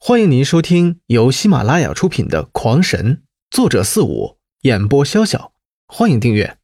[0.00, 3.16] 欢迎您收听由喜马拉雅出品的《狂神》，
[3.50, 5.50] 作者四五，演播潇潇。
[5.88, 6.56] 欢迎订阅。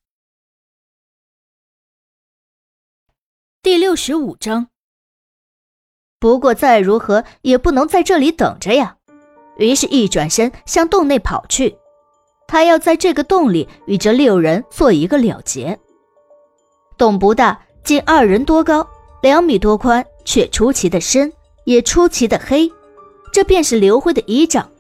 [3.60, 4.68] 第六十五章。
[6.20, 8.99] 不过再如何也不能在这里等着呀，
[9.58, 11.76] 于是，一转身向洞内跑去。
[12.46, 15.76] 他要在这个洞里与这六人做一个了结。
[16.96, 18.88] 洞不大，仅二人多高，
[19.23, 21.32] 两米多宽，却出奇的深，
[21.64, 22.73] 也出奇的黑。
[23.34, 24.70] 这便是刘辉的依仗。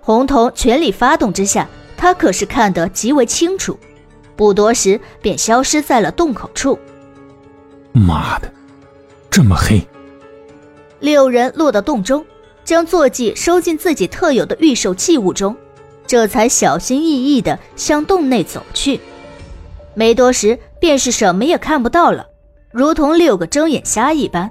[0.00, 3.78] 红瞳全力发动之下，他可是看得极为清楚。
[4.34, 6.78] 不多时，便消失在了洞口处。
[7.92, 8.50] 妈的，
[9.28, 9.86] 这么黑！
[11.00, 12.24] 六人落到洞中，
[12.64, 15.54] 将坐骑收进自己特有的御兽器物中，
[16.06, 18.98] 这才小心翼翼地向洞内走去。
[19.92, 22.26] 没多时，便是什么也看不到了，
[22.72, 24.50] 如同六个睁眼瞎一般。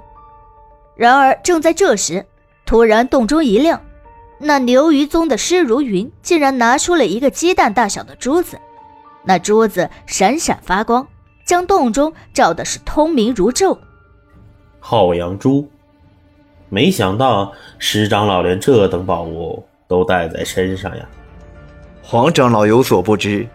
[0.94, 2.24] 然而，正在这时，
[2.68, 3.80] 突然，洞中一亮，
[4.38, 8.58] 那牛鱼宗的施如云竟然拿出了一个鸡蛋大小的珠子，
[9.24, 11.08] 那珠子闪闪发光，
[11.46, 13.78] 将洞中照的是通明如昼。
[14.80, 15.66] 浩阳珠，
[16.68, 21.08] 没想到石长老连这等宝物都带在身上呀！
[22.02, 23.48] 黄长老有所不知，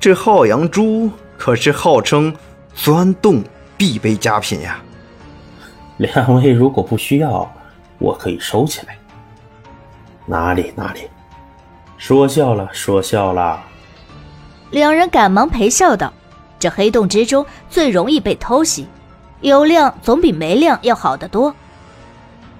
[0.00, 2.34] 这浩阳珠可是号称
[2.72, 3.44] 钻洞
[3.76, 4.82] 必备佳品呀。
[5.98, 7.46] 两位如果不需要。
[7.98, 8.96] 我可以收起来。
[10.26, 11.02] 哪里哪里，
[11.96, 13.62] 说笑了，说笑了。
[14.70, 16.12] 两人赶忙陪笑道
[16.58, 18.86] ：“这黑洞之中最容易被偷袭，
[19.40, 21.54] 有亮总比没亮要好得多。”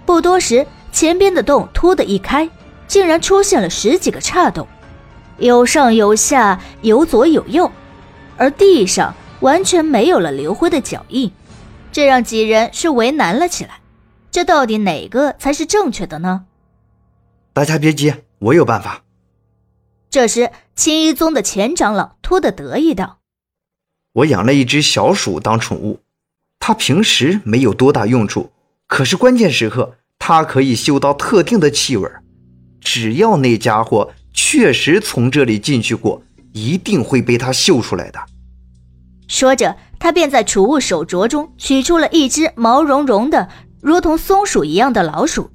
[0.07, 2.49] 不多时，前边的洞突的一开，
[2.87, 4.67] 竟然出现了十几个岔洞，
[5.39, 7.69] 有上有下，有左有右，
[8.37, 11.31] 而地上完全没有了刘辉的脚印，
[11.91, 13.81] 这让几人是为难了起来。
[14.37, 16.45] 这到底哪个才是正确的呢？
[17.55, 19.03] 大家别急，我有办法。
[20.11, 23.21] 这时，青衣宗的前长老突的得意道
[24.13, 26.01] ：“我养了一只小鼠当宠物，
[26.61, 28.53] 它平时没有多大用处，
[28.87, 32.07] 可是关键时刻，它可以嗅到特定的气味。
[32.79, 36.23] 只要那家伙确实从这里进去过，
[36.53, 38.21] 一定会被它嗅出来的。”
[39.29, 43.49] 说着，他便在储物手镯中取出了一只毛茸茸的。
[43.87, 45.49] 如同松鼠一样的老鼠，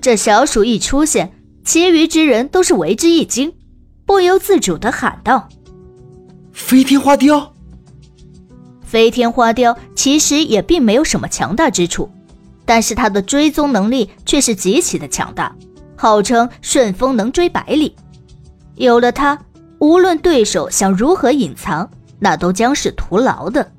[0.00, 1.32] 这小鼠一出现，
[1.64, 3.52] 其余之人都是为之一惊，
[4.04, 5.48] 不由自主的喊道
[6.54, 7.52] ：“飞天花雕！”
[8.86, 12.08] 飞天花雕其实也并没有什么强大之处，
[12.64, 15.52] 但是它的追踪能力却是极其的强大，
[15.96, 17.96] 号称顺风能追百里。
[18.76, 19.36] 有了它，
[19.80, 21.90] 无论对手想如何隐藏，
[22.20, 23.72] 那都将是徒劳的。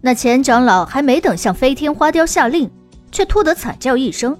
[0.00, 2.68] 那钱长老还没等向飞天花雕下令。
[3.14, 4.36] 却突得惨叫一声，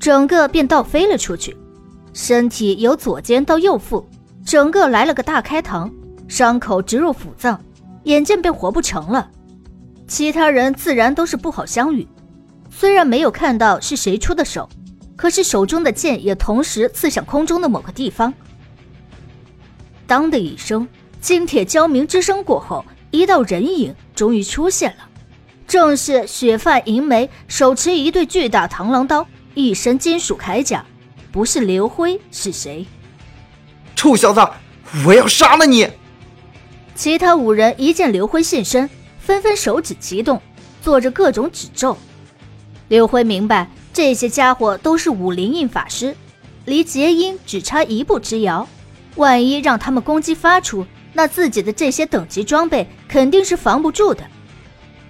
[0.00, 1.56] 整个便倒飞了出去，
[2.12, 4.04] 身体由左肩到右腹，
[4.44, 5.88] 整个来了个大开膛，
[6.26, 7.62] 伤口直入腑脏，
[8.02, 9.30] 眼见便活不成了。
[10.08, 12.04] 其他人自然都是不好相与，
[12.68, 14.68] 虽然没有看到是谁出的手，
[15.14, 18.34] 可是手中的剑也同时刺向空中的某个地方。
[20.08, 20.88] 当的一声
[21.20, 25.07] 金铁交鸣之声过后，一道人影终于出现了。
[25.68, 30.82] 正是雪发银眉，手持一对巨大螳螂刀，一身金属铠甲，
[31.30, 32.86] 不是刘辉是谁？
[33.94, 34.40] 臭小子，
[35.04, 35.86] 我要杀了你！
[36.94, 38.88] 其他五人一见刘辉现身，
[39.20, 40.40] 纷纷手指齐动，
[40.80, 41.94] 做着各种指咒。
[42.88, 46.16] 刘辉明白，这些家伙都是武灵印法师，
[46.64, 48.66] 离结阴只差一步之遥。
[49.16, 54.24] 万一让他们攻击发出，那自己的这些等级装备肯定是防不住的。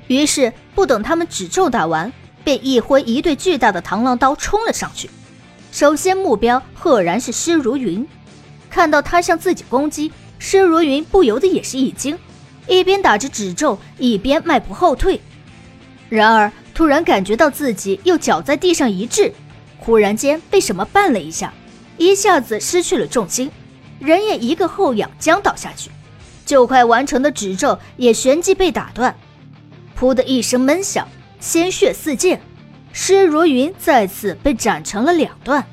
[0.08, 5.08] 于是，不等他们指咒打完，便一挥一对巨大的螳螂刀冲了上去。
[5.70, 8.06] 首先目标赫然是施如云。
[8.70, 12.18] 看到他向自己攻击，施如云不由得也是一惊，
[12.66, 15.20] 一边打着指咒，一边迈步后退。
[16.08, 19.32] 然而，突然感觉到自己又脚在地上一滞，
[19.78, 21.52] 忽然间被什么绊了一下，
[21.98, 23.50] 一下子失去了重心，
[23.98, 25.90] 人也一个后仰，将倒下去。
[26.46, 29.14] 就快完成的指咒也旋即被打断。
[29.98, 31.08] 噗的一声闷响，
[31.40, 32.38] 鲜血四溅，
[32.92, 35.66] 施如云再次被斩成了两段。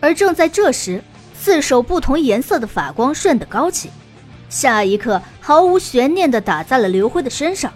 [0.00, 1.02] 而正在这时，
[1.38, 3.90] 四手不同颜色的法光瞬的高起，
[4.48, 7.70] 下一刻毫无悬念的打在了刘辉的身上。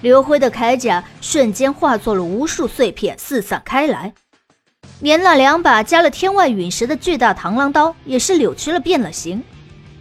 [0.00, 4.12] 刘辉的铠甲瞬间化作了无数碎片，四散开来，
[5.00, 9.42] 连那两把加了天外陨石的巨大螳螂刀也是扭曲了变了形。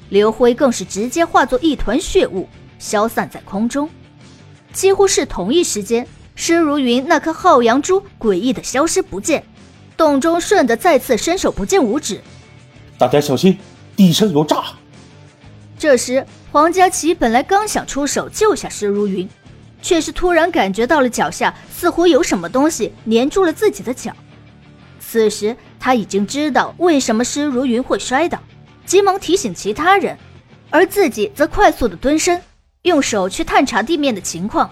[0.09, 2.47] 刘辉更是直接化作一团血雾，
[2.79, 3.89] 消散在空中。
[4.77, 9.43] 几乎是同一时间，施如云那颗浩阳珠诡异的消失不见，
[9.97, 12.21] 洞中顺的再次伸手不见五指。
[12.95, 13.57] 大家小心，
[13.95, 14.65] 地上有诈！
[15.79, 19.27] 这时，黄佳琪本来刚想出手救下施如云，
[19.81, 24.13] 却是突然感觉到了脚下似乎有什么东西粘住了自己的脚。
[24.99, 28.37] 此时他已经知道为什么施如云会摔倒，
[28.85, 30.15] 急忙提醒其他人，
[30.69, 32.39] 而自己则快速的蹲身，
[32.87, 34.67] 用手去探查地面的情况。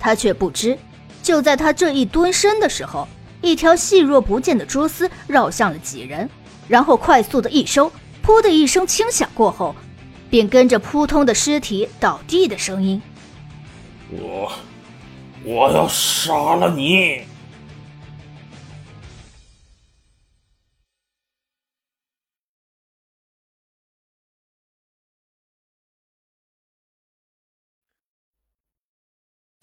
[0.00, 0.78] 他却不知，
[1.22, 3.06] 就在他这一蹲身的时候，
[3.42, 6.30] 一条细若不见的蛛丝绕向了几人，
[6.66, 7.92] 然后快速的一收，
[8.24, 9.74] 噗的一声轻响过后，
[10.30, 13.02] 便跟着扑通的尸体倒地的声音。
[14.10, 14.50] 我，
[15.44, 17.22] 我要杀了你！